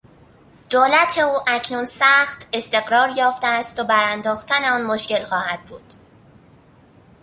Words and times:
دولت 0.69 1.17
او 1.19 1.37
اکنون 1.47 1.85
سخت 1.85 2.47
استقرار 2.53 3.09
یافته 3.17 3.47
است 3.47 3.79
و 3.79 3.83
بر 3.83 4.11
انداختن 4.13 4.63
آن 4.65 4.81
مشکل 4.81 5.23
خواهد 5.25 5.59
بود. 5.65 5.93